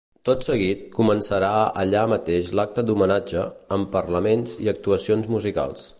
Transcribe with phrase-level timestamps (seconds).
[0.27, 1.51] Tot seguit, començarà
[1.83, 3.45] allà mateix l’acte d’homenatge,
[3.77, 5.87] amb parlaments i actuacions musicals.